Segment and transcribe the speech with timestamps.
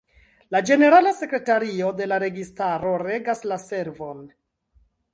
[0.53, 4.29] La ĝenerala sekretario de la registaro regas la servon.